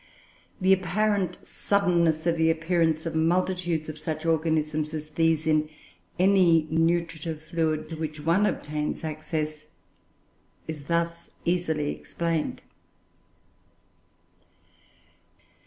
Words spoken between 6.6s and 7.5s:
nutritive